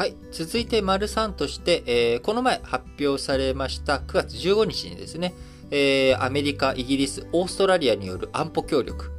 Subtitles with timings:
[0.00, 0.16] はい。
[0.32, 5.34] 続いて、丸3として、えー、この前発表されました9月15日にですね、
[5.70, 9.10] えー、アメリカ、イギリス、オーストラリアによる安保協力、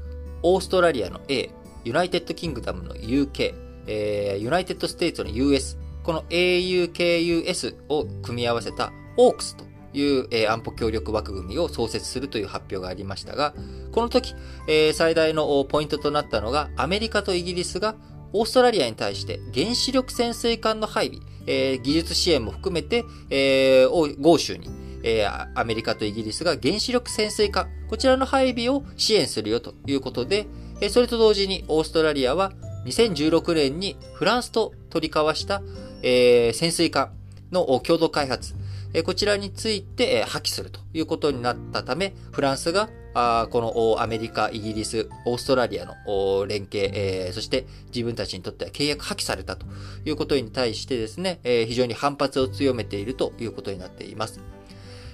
[0.41, 1.51] オーストラリアの A、
[1.83, 3.53] United Kingdom の UK、
[3.85, 13.53] えー、 United States の US、この AUKUS を組み合わせた AUKUS という、えー、安保協力枠組みを創設するという発表がありましたが、
[13.91, 14.33] この時、
[14.67, 17.93] えー、最大のポイントとなったのが、アメリカとイギリスが
[18.33, 24.69] オーストラリアに対して原子力潜水艦の配備、えー、技術支援も含めて、えー、豪州に、
[25.03, 30.47] えー、アメリカとイギリスが原子力潜水艦、こちらの配備を支援するよということで、
[30.81, 32.53] え、それと同時にオーストラリアは
[32.85, 35.61] 2016年にフランスと取り交わした、
[36.01, 37.11] え、潜水艦
[37.51, 38.55] の共同開発、
[38.93, 49.65] え、こちらについて、え、破棄するということになったため、フランスがあこのアメリカ、イギリス、オーストラリアの連携、えー、そして自分たちにとっては契約破棄されたと
[50.05, 54.39] いうことに対してですね、えー、非常に反発を強めているということになっています。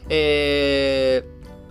[0.10, 1.24] え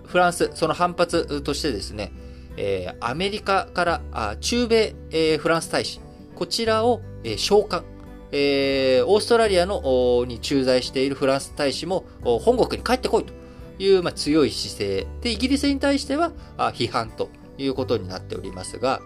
[0.03, 2.11] ー、フランス、その反発としてですね、
[2.57, 6.01] え、アメリカからあ中米、え、フランス大使、
[6.35, 7.83] こちらを、え、召喚、
[8.31, 13.33] え、オーストラリアのに駐在しているフランス大使も本国に帰ってこいと
[13.79, 15.07] いう、まあ、強い姿勢。
[15.21, 19.01] で、イギリスに対してはあ批判ということになっておりますが、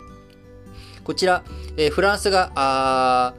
[1.04, 1.44] こちら、
[1.78, 3.34] えー、フランスが、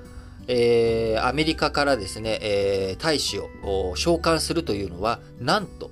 [0.48, 5.90] えー、アメリカからですね、えー、大使を召喚するというのは、なんと、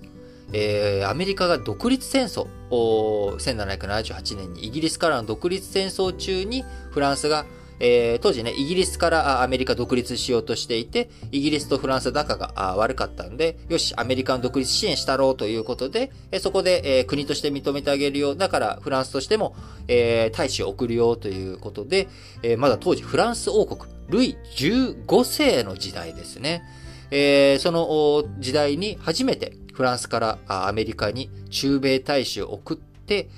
[0.53, 7.47] えー、アメリカが独立戦争、1778年にイギリスからの独立戦争中にフランスが
[7.81, 19.57] えー、当時ね、イギリスからアメリカ独立しようとしていて、イギリスとフランス仲が悪かったんで、よし、アメリカの独立支援したろうということで、えそこで、えー、国として認めてあげるよう、だからフランスとしても、
[19.89, 22.09] えー、大使を送るよということで、
[22.43, 26.63] えまだ当時フランス王国、ルイ15世の時代ですね。
[27.11, 33.29] えその時代に初めてフランスからアメリカに駐米大使を送って、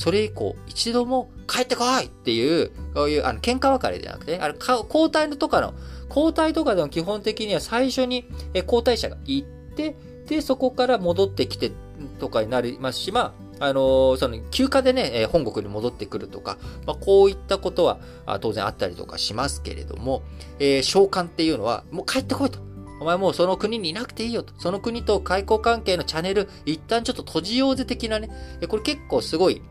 [0.00, 5.74] それ以降、一度も帰ってこいっていう、こういう、あの、喧嘩別れじゃなくて、あの、交代のとかの、
[6.08, 8.24] 交代とかでも基本的には最初に
[8.54, 9.46] 交代者が行っ
[9.76, 9.94] て、
[10.26, 11.70] で、そこから戻ってきて
[12.18, 16.56] とかになりますし、まあ、あのー、その、休暇でね、本国に戻ってくるとか、
[16.86, 18.00] まあ、こういったことは
[18.40, 20.22] 当然あったりとかしますけれども、
[20.58, 22.58] えー、召喚っていうのは、もう帰ってこいと。
[23.02, 24.54] お前もうその国にいなくていいよと。
[24.58, 28.30] その国と外交関係のチャンネル、一旦ちょっと閉じようぜ的なね。
[28.66, 29.62] これ結構すごい、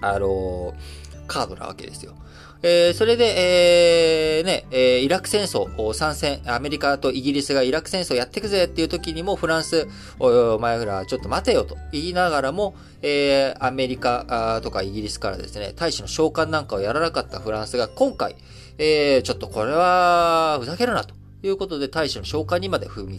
[0.00, 0.74] あの
[1.26, 2.14] カードなわけですよ。
[2.62, 18.36] えー、それで、えー、ね、えー、イラク戦争参戦、アメリカとイギリスがイラク戦争やっていくぜっていう時にもフランス、おいお前らちょっと待てよと言いながらも、えー、アメリカとかイギリスからですね、大使の召喚なんかをやらなかったフランスが今回、
[18.76, 23.18] えー、ちょっとこれはふざけるなということで大使の召喚にまで踏み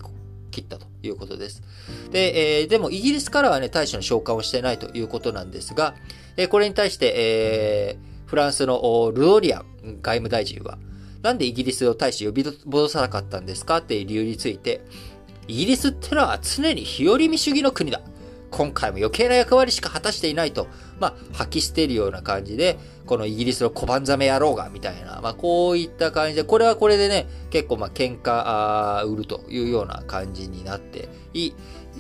[0.52, 1.64] 切ったということです。
[2.12, 5.96] で、えー、でもイギリスからはね、大使の召喚をしてないということなんですが、
[6.38, 9.66] えー、これに対して、えー、フランスのルドリアン
[10.02, 10.78] 外務大臣は、
[11.24, 14.82] なんでイギリスを大使呼び戻さなかったんですかっていう理由について、
[15.48, 18.02] イギリスってのは常に日和見主義の国だ。
[18.52, 20.68] 今回も余計な役割しか果たしていないと、
[21.00, 31.54] まあ、吐き捨てるような感じで、このイギリスの小判ザメ野郎が、みたいな、まあ、こういった感じで、これはこれでね、結構まあ、喧嘩、あ売るというような感じになってい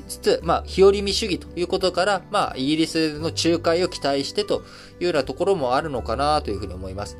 [0.07, 4.63] つつ、まあ、日和見主義ということから、まあ、イギリスの仲介を期待してと
[4.99, 7.17] いうようなところもあるのかなというふうに思います。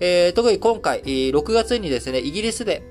[0.00, 2.82] えー、特に今回、6月にですね、イギリスで、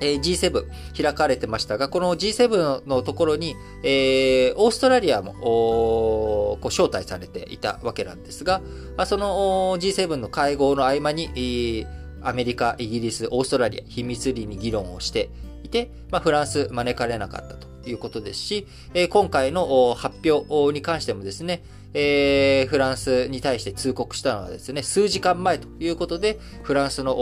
[0.00, 8.60] え G7 開かれてましたが、この G7 のところに、えー、オーストラリアもこう招待されていたわけなんですが、
[8.96, 11.86] ま、その G7 の会合の合間に、えー、
[12.22, 15.30] アメリカ、イギリス、オーストラリア、秘密裏に議論をして
[15.62, 21.62] いて、まあ、フランス招かれなかったということですし、えー、今回の発表に関してもですね、
[21.94, 27.14] えー、フランスに対して通告したのはですね、数時間前ということで、フランスの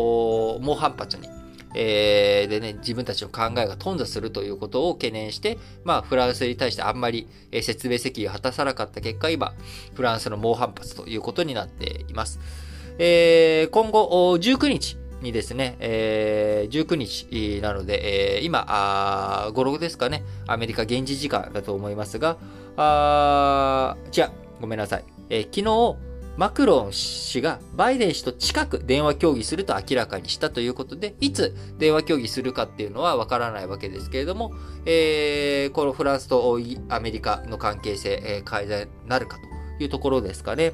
[0.61, 1.29] 猛反発に
[1.75, 7.29] えー、でね、自分たちの考えが頓挫するということを懸念して、まあ、フランスに対してあんまり、
[7.63, 9.55] 説明責任を果たさなかった結果、今、
[9.95, 12.41] フランスの猛反発ということになっています。
[12.99, 22.37] えー、今後、19日にですね、えー、19日なので、えー、今、あ5、6ですかね、アメリカ現地時間だと思いますが、
[22.77, 24.31] あ違う、
[24.61, 25.05] ごめんなさい。
[25.31, 25.63] えー、昨
[25.97, 34.53] 日、マクロン氏がバイデン氏と近く電話協議すると明らかにしたということで、いつ電話協議するかっていうのはわからないわけですけれども、
[34.85, 36.59] えー、このフランスと
[36.89, 39.39] アメリカの関係性、えー、改善なるか
[39.79, 40.73] というところですかね。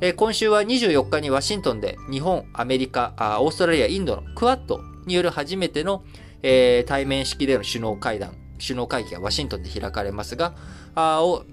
[0.00, 6.02] えー、今週は24日にワシントンで日本、アメリカ、あオーストラリア、インドのクワッドによる初めての、
[6.42, 10.54] えー、対面式での首脳会談、首脳会議がワシントンで開かれますが、
[10.96, 11.44] あを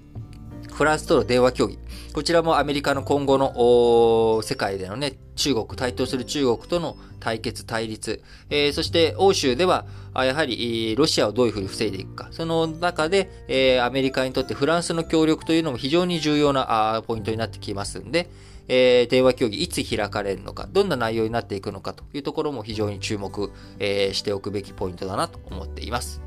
[0.72, 1.78] フランスとの電話協議。
[2.12, 8.22] こちらもアメリカの今後の世界でのね、中国、台頭する中国との対決、対立。
[8.48, 9.84] えー、そして欧州では、
[10.14, 12.28] やはりロシアをどういうふうに防いでいくか。
[12.30, 18.30] その中で、えー、アメリカにとってフランスの協力というのも非常に重要なポイントになってきますんで、
[18.68, 26.25] えー、電話協議いつ開かれるのか、どんな内容になっていくのかというところも非常に注目、えー、しておくべきポイントだなと思っています。